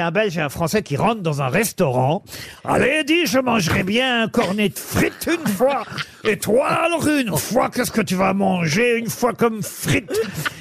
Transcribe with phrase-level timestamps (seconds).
[0.00, 2.24] c'est un Belge et un Français qui rentrent dans un restaurant.
[2.64, 5.82] Allez, dis, je mangerai bien un cornet de frites une fois.
[6.24, 10.18] Et toi, alors une fois, qu'est-ce que tu vas manger une fois comme frites?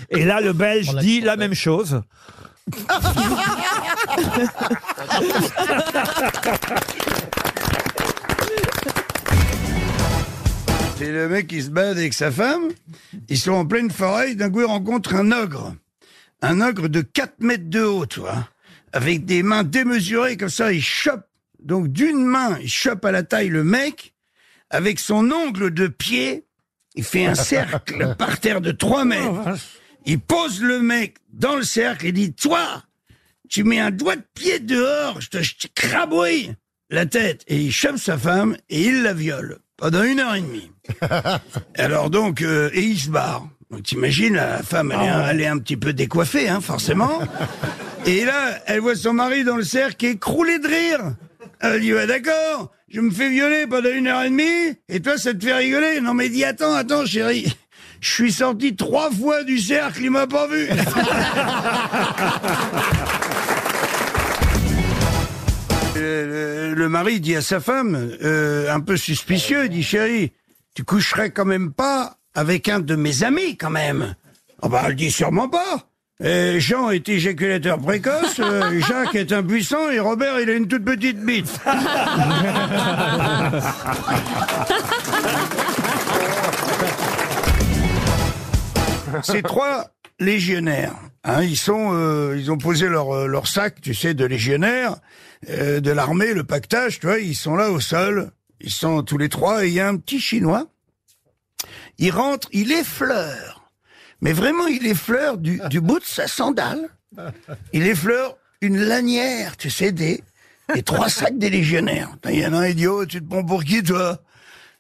[0.09, 2.01] Et là, le Belge dit la même chose.
[10.97, 12.63] C'est le mec qui se balade avec sa femme.
[13.29, 14.35] Ils sont en pleine forêt.
[14.35, 15.75] D'un coup, ils rencontrent un ogre.
[16.41, 18.49] Un ogre de 4 mètres de haut, tu vois.
[18.93, 20.71] Avec des mains démesurées comme ça.
[20.71, 21.25] Il chope.
[21.59, 24.13] Donc, d'une main, il chope à la taille le mec.
[24.69, 26.45] Avec son ongle de pied,
[26.95, 29.57] il fait un cercle par terre de 3 mètres.
[30.05, 32.83] Il pose le mec dans le cercle et dit, toi,
[33.49, 36.55] tu mets un doigt de pied dehors, je te, je te crabouille
[36.89, 37.43] la tête.
[37.47, 40.71] Et il chope sa femme et il la viole pendant une heure et demie.
[41.75, 43.49] Alors donc, euh, et il se barre.
[43.71, 47.19] Donc t'imagines, la femme, elle est, un, elle est un petit peu décoiffée, hein, forcément.
[48.05, 51.15] Et là, elle voit son mari dans le cercle écroulé de rire.
[51.59, 55.17] Elle dit, ouais, d'accord, je me fais violer pendant une heure et demie, et toi,
[55.17, 56.01] ça te fait rigoler.
[56.01, 57.53] Non, mais dis, attends, attends, chérie.
[58.01, 60.67] Je suis sorti trois fois du cercle, il m'a pas vu.
[65.97, 70.31] Euh, le, le mari dit à sa femme, euh, un peu suspicieux, il dit chérie,
[70.73, 74.15] tu coucherais quand même pas avec un de mes amis quand même.
[74.61, 75.85] Ah bah elle dit sûrement pas.
[76.21, 80.83] Et Jean est éjaculateur précoce, euh, Jacques est impuissant et Robert il a une toute
[80.83, 81.59] petite bite.
[89.23, 89.87] Ces trois
[90.19, 94.25] légionnaires, hein, ils sont, euh, ils ont posé leur euh, leur sac, tu sais, de
[94.25, 94.97] légionnaires
[95.49, 99.17] euh, de l'armée, le pactage, tu vois, ils sont là au sol, ils sont tous
[99.17, 100.67] les trois, et il y a un petit chinois,
[101.99, 103.69] il rentre, il effleure,
[104.21, 106.89] mais vraiment il effleure du, bout de sa sandale,
[107.73, 110.23] il effleure une lanière, tu sais, des,
[110.73, 112.09] des trois sacs des légionnaires.
[112.25, 114.19] Il y en a un idiot, tu te prends pour qui toi?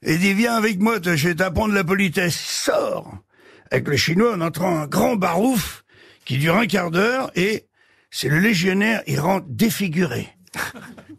[0.01, 2.35] Et il dit viens avec moi, je vais t'apprendre la politesse.
[2.35, 3.17] Il sort
[3.71, 5.83] avec le chinois en entrant un grand barouf
[6.25, 7.67] qui dure un quart d'heure et
[8.11, 10.29] c'est le légionnaire, il rentre défiguré.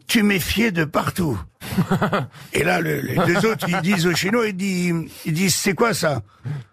[0.07, 1.39] Tu méfiais de partout.
[2.53, 4.93] Et là, le- les deux autres, ils disent au chinois, ils disent,
[5.25, 6.21] ils disent, c'est quoi ça?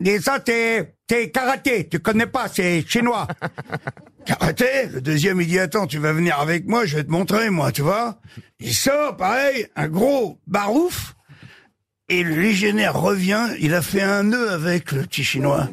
[0.00, 3.26] Ils disent, ça, t'es, t'es karaté, tu connais pas, c'est chinois.
[4.26, 4.86] Karaté?
[4.92, 7.72] Le deuxième, il dit, attends, tu vas venir avec moi, je vais te montrer, moi,
[7.72, 8.18] tu vois.
[8.60, 11.14] Il sort, pareil, un gros barouf,
[12.10, 15.68] et le légionnaire revient, il a fait un nœud avec le petit chinois.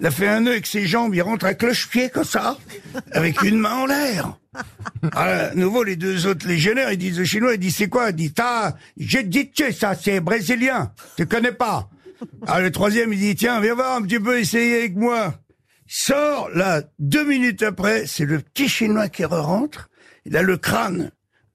[0.00, 2.58] Il a fait un nœud avec ses jambes, il rentre à cloche-pied comme ça,
[3.12, 4.38] avec une main en l'air.
[5.12, 8.10] À nouveau, les deux autres légionnaires, ils disent au chinois, ils disent, c'est quoi?
[8.10, 10.92] Il dit, t'as, j'ai dit, ça, c'est brésilien.
[11.16, 11.88] Tu connais pas?
[12.46, 15.34] Ah, le troisième, il dit, tiens, viens voir un petit peu essayer avec moi.
[15.86, 19.90] Sort, là, deux minutes après, c'est le petit chinois qui rentre.
[20.24, 21.10] Il a le crâne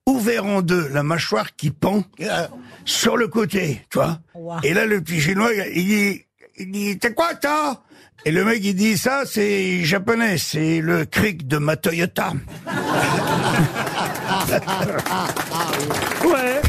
[0.06, 2.48] ouvert en deux, la mâchoire qui pend euh,
[2.86, 4.20] sur le côté, tu vois.
[4.64, 6.26] Et là, le petit chinois, il dit,
[6.60, 7.82] il dit, c'est quoi ça?
[8.26, 12.34] Et le mec, il dit, ça, c'est japonais, c'est le cric de ma Toyota.
[16.26, 16.62] Ouais.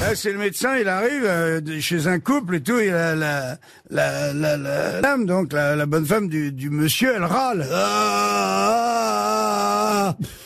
[0.00, 3.58] Là, c'est le médecin, il arrive euh, chez un couple et tout, et la, la,
[3.90, 7.66] la, la, la dame, donc la, la bonne femme du, du monsieur, elle râle.
[7.72, 8.86] Ah,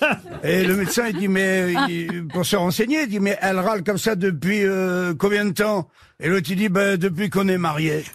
[0.01, 0.17] ah, ah.
[0.43, 3.83] et le médecin, il dit, mais il- pour se renseigner, il dit, mais elle râle
[3.85, 5.89] comme ça depuis euh, combien de temps?
[6.23, 8.05] Et l'autre, il dit, ben, depuis qu'on est mariés.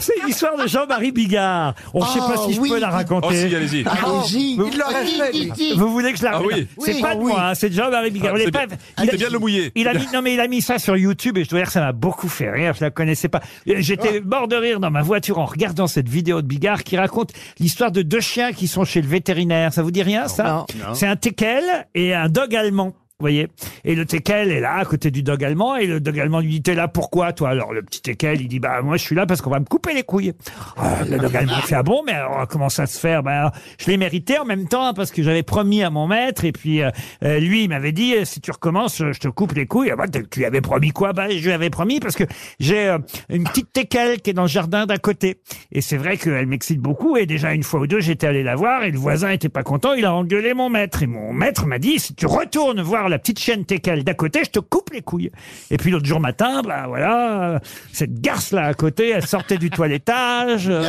[0.00, 1.74] C'est l'histoire de Jean-Marie Bigard.
[1.94, 3.36] On ne sait pas si je peux la Oh raconter.
[3.48, 3.84] si, allez-y.
[3.86, 4.56] Allez-y.
[4.56, 5.52] Vous- Il l'aurait fait, lui.
[5.76, 6.66] Vous voulez que je la Ah raconte oui.
[6.80, 7.00] C'est Oui.
[7.02, 7.30] pas de Ah oui.
[7.32, 8.32] moi, hein, c'est de Jean-Marie Bigard.
[8.34, 8.60] Ah, Vous c'est bien.
[8.98, 9.70] il a- C'est bien de le mouiller.
[9.76, 11.66] Il a mis, non mais il a mis ça sur YouTube et je dois dire
[11.66, 12.74] que ça m'a beaucoup fait rire.
[12.76, 13.42] Je la connaissais pas.
[13.66, 14.26] Et J'étais Ah.
[14.26, 17.92] mort de rire dans ma voiture en regardant cette vidéo de Bigard qui raconte l'histoire
[17.92, 19.72] de deux chiens qui sont chez le vétérinaire.
[19.72, 21.62] Ça vous dit rien ça C'est un teckel
[21.94, 22.92] et un dog allemand.
[23.22, 23.46] Voyez
[23.84, 26.48] Et le teckel est là, à côté du dog allemand, et le dog allemand lui
[26.48, 27.50] dit, t'es là pourquoi, toi?
[27.50, 29.64] Alors le petit teckel, il dit, bah moi je suis là parce qu'on va me
[29.64, 30.32] couper les couilles.
[30.76, 33.22] Ah, le dog allemand fait, ah bon, mais alors comment ça se fait?
[33.22, 36.50] Bah je l'ai mérité en même temps, parce que j'avais promis à mon maître, et
[36.50, 36.90] puis euh,
[37.22, 39.90] euh, lui, il m'avait dit, si tu recommences, je te coupe les couilles.
[39.92, 41.12] Ah, bah, tu lui avais promis quoi?
[41.12, 42.24] Bah je lui avais promis, parce que
[42.58, 42.98] j'ai euh,
[43.28, 45.38] une petite teckel qui est dans le jardin d'à côté.
[45.70, 48.56] Et c'est vrai qu'elle m'excite beaucoup, et déjà une fois ou deux, j'étais allé la
[48.56, 51.04] voir, et le voisin était pas content, il a engueulé mon maître.
[51.04, 54.40] Et mon maître m'a dit, si tu retournes voir la petite chienne teckel d'à côté,
[54.44, 55.30] je te coupe les couilles.
[55.70, 57.60] Et puis l'autre jour matin, bah voilà,
[57.92, 60.82] cette garce-là à côté, elle sortait du toilettage, euh,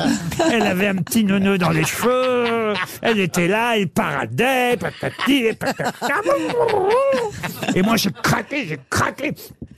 [0.51, 6.21] elle avait un petit neuneu dans les cheveux, elle était là, elle paradait, patati patata.
[7.75, 9.33] Et moi j'ai craqué, j'ai craqué.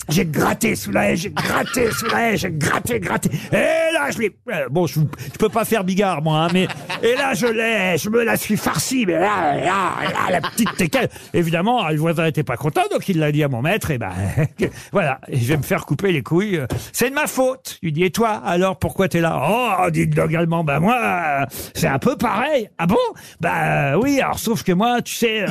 [0.09, 3.29] J'ai gratté sous la haie, j'ai gratté sous la haie, j'ai gratté, gratté.
[3.51, 4.35] Et là, je l'ai...
[4.51, 6.67] euh, Bon, je, je peux pas faire bigard, moi, hein, mais...
[7.03, 10.75] Et là, je l'ai, je me la suis farci, mais là, là, là, la petite
[10.77, 11.09] teckel.
[11.33, 14.11] Évidemment, le voisin était pas content, donc il l'a dit à mon maître, et ben,
[14.91, 16.61] voilà, je vais me faire couper les couilles.
[16.93, 17.79] C'est de ma faute.
[17.81, 19.41] Il dit, et toi, alors, pourquoi t'es là?
[19.85, 22.69] Oh, dit le allemand, bah moi, euh, c'est un peu pareil.
[22.77, 22.97] Ah bon?
[23.39, 25.47] Bah oui, alors, sauf que moi, tu sais, euh,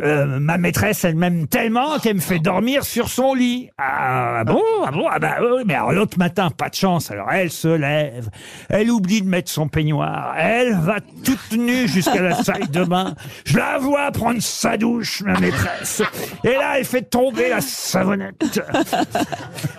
[0.00, 3.70] euh, ma maîtresse, elle m'aime tellement qu'elle me fait dormir sur son lit.
[3.86, 7.10] Ah bon, ah bon, ah bah oui, mais alors l'autre matin, pas de chance.
[7.10, 8.30] Alors elle se lève,
[8.68, 13.14] elle oublie de mettre son peignoir, elle va toute nue jusqu'à la salle de bain.
[13.44, 16.02] Je la vois prendre sa douche, ma maîtresse.
[16.44, 18.60] Et là, elle fait tomber la savonnette.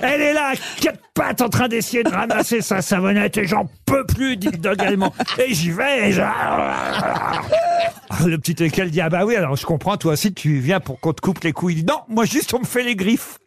[0.02, 4.06] Elle est là, quatre pattes, en train d'essayer de ramasser sa savonnette, et j'en peux
[4.06, 5.14] plus, dit le dog allemand.
[5.40, 6.22] Et j'y vais, et je...
[8.10, 10.80] Ah, Le petit équel dit, ah bah oui, alors je comprends, toi aussi, tu viens
[10.80, 11.74] pour qu'on te coupe les couilles.
[11.74, 13.40] Il dit, non, moi juste, on me fait les griffes.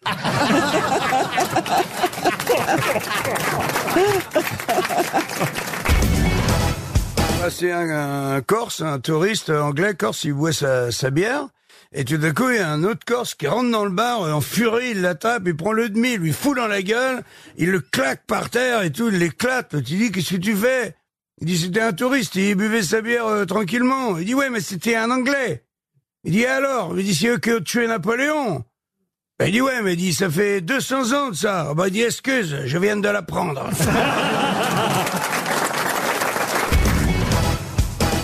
[7.41, 11.47] Ah, c'est un, Corse, un touriste anglais Corse, il boit sa, sa bière.
[11.93, 14.21] Et tout d'un coup, il y a un autre Corse qui rentre dans le bar,
[14.21, 17.23] en furie, il l'attrape, il prend le demi, il lui fout dans la gueule,
[17.57, 19.71] il le claque par terre et tout, il l'éclate.
[19.83, 20.95] Tu dis, qu'est-ce que tu fais?
[21.41, 24.19] Il dit, c'était un touriste, il buvait sa bière euh, tranquillement.
[24.19, 25.65] Il dit, ouais, mais c'était un Anglais.
[26.25, 26.99] Il dit, alors?
[26.99, 28.65] Il dit, c'est eux qui ont tué Napoléon.
[29.39, 31.73] Ben, il dit, ouais, mais il dit, ça fait 200 ans de ça.
[31.75, 33.71] Ben, il dit, excuse, je viens de l'apprendre.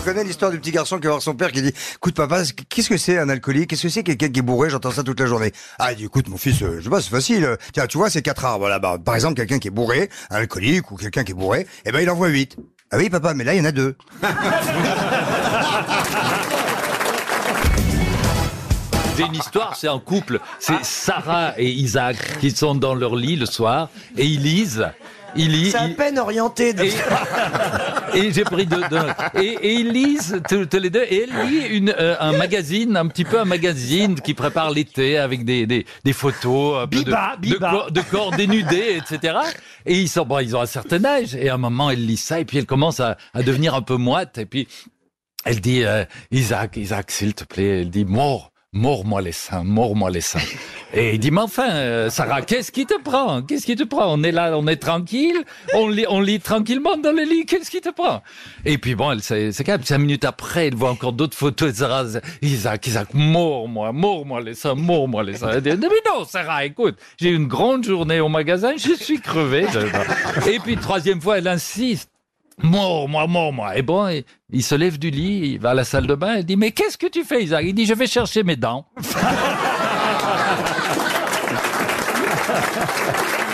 [0.05, 2.43] Je connais l'histoire du petit garçon qui va voir son père qui dit écoute papa
[2.69, 3.71] qu'est-ce que c'est un alcoolique?
[3.71, 4.69] Qu'est-ce que c'est quelqu'un qui est bourré?
[4.69, 7.01] J'entends ça toute la journée ah il dit écoute mon fils euh, je sais pas
[7.01, 10.11] c'est facile tiens tu vois c'est quatre arbres là-bas par exemple quelqu'un qui est bourré
[10.29, 12.55] un alcoolique ou quelqu'un qui est bourré eh ben il en voit huit
[12.95, 13.93] ah oui papa mais là il y en a deux
[19.17, 23.37] J'ai une histoire, c'est un couple, c'est Sarah et Isaac qui sont dans leur lit
[23.37, 23.87] le soir
[24.17, 24.85] et ils lisent.
[25.37, 25.71] Ils lisent.
[25.71, 26.73] C'est à ils- peine orienté.
[26.73, 26.83] de-
[28.15, 29.41] Et, j'ai pris deux, deux.
[29.41, 31.03] Et, et ils lisent tous tous les deux.
[31.03, 35.17] Et elle lit une, euh, un magazine, un petit peu un magazine qui prépare l'été
[35.17, 37.69] avec des, des, des photos un peu de- Biba, de, Biba.
[37.71, 39.37] corps, de corps dénudés, etc.
[39.85, 41.35] Et ils sont, bon, ils ont un certain âge.
[41.35, 43.81] Et à un moment, elle lit ça et puis elle commence à, à devenir un
[43.81, 44.37] peu moite.
[44.37, 44.67] Et puis
[45.43, 48.51] elle dit, euh, Isaac, Isaac, s'il te plaît, elle dit, mort.
[48.77, 50.41] Mords-moi les seins, mords-moi les seins.
[50.93, 53.41] Et il dit, mais enfin, euh, Sarah, qu'est-ce qui te prend?
[53.41, 54.13] Qu'est-ce qui te prend?
[54.13, 57.71] On est là, on est tranquille, on lit, on lit tranquillement dans le lit, qu'est-ce
[57.71, 58.21] qui te prend?
[58.65, 59.81] Et puis bon, elle c'est calme.
[59.81, 62.03] Cinq minutes après, elle voit encore d'autres photos de Sarah.
[62.41, 65.51] Isaac, Isaac, mords-moi, mords-moi les seins, mords-moi les seins.
[65.53, 69.21] Elle dit, mais non, Sarah, écoute, j'ai eu une grande journée au magasin, je suis
[69.21, 69.67] crevé.
[70.51, 72.09] Et puis, troisième fois, elle insiste.
[72.63, 73.77] Mort, moi, mort, moi.
[73.77, 76.45] Et bon, il, se lève du lit, il va à la salle de bain, il
[76.45, 77.65] dit, mais qu'est-ce que tu fais, Isaac?
[77.65, 78.85] Il dit, je vais chercher mes dents.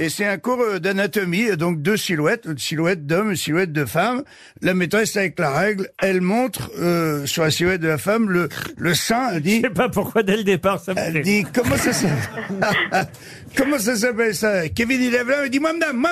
[0.00, 3.84] Et c'est un cours euh, d'anatomie, donc deux silhouettes, une silhouette d'homme, une silhouette de
[3.84, 4.22] femme.
[4.62, 8.48] La maîtresse avec la règle, elle montre euh, sur la silhouette de la femme le,
[8.78, 11.20] le sein, elle dit, Je sais pas pourquoi dès le départ ça me elle plaît.
[11.20, 13.08] dit, comment ça s'appelle
[13.56, 16.02] Comment ça s'appelle ça Kevin il lève là, il dit, moi madame,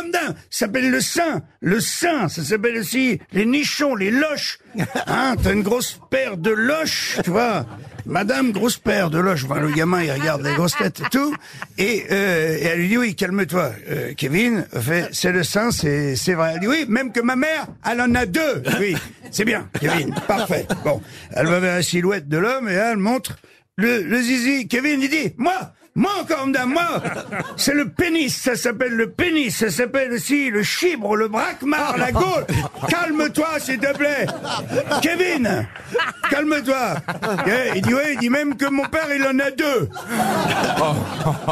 [0.51, 4.59] ça s'appelle le sein, le sein, ça s'appelle aussi les nichons, les loches.
[5.07, 7.65] Hein, t'as une grosse paire de loches, tu vois
[8.09, 9.45] Madame, grosse paire de loches.
[9.45, 11.35] Enfin, le gamin, il regarde les grosses têtes et tout.
[11.77, 13.71] Et, euh, elle lui dit, oui, calme-toi.
[13.91, 16.53] Euh, Kevin, fait, c'est le sein, c'est, c'est vrai.
[16.55, 18.63] Elle dit, oui, même que ma mère, elle en a deux.
[18.81, 18.97] Oui,
[19.31, 20.15] c'est bien, Kevin.
[20.27, 20.67] Parfait.
[20.85, 21.03] Bon.
[21.33, 23.37] Elle va vers la silhouette de l'homme et elle montre
[23.77, 24.69] le, le zizi.
[24.69, 27.03] Kevin, il dit, moi, moi encore, madame, moi,
[27.57, 32.13] c'est le pénis, ça s'appelle le pénis, ça s'appelle aussi le chibre, le braquemar, la
[32.13, 32.47] gaule.
[32.89, 34.27] Calme-toi, s'il te plaît.
[35.03, 35.67] Kevin,
[36.31, 36.95] calme-toi.
[37.47, 39.89] Eh, Il dit, ouais, il dit même que mon père, il en a deux.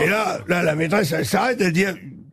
[0.02, 1.86] Et là, là, la maîtresse, elle s'arrête, elle dit,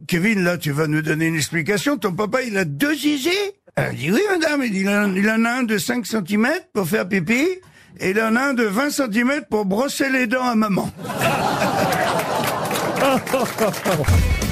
[0.07, 1.97] Kevin, là, tu vas nous donner une explication.
[1.97, 3.29] Ton papa, il a deux zizis
[3.75, 4.63] Elle dit, oui, madame.
[4.63, 7.47] Il, en, il en a un de 5 cm pour faire pipi.
[7.99, 10.91] Et il en a un de 20 cm pour brosser les dents à maman.
[13.03, 14.42] ハハハハ。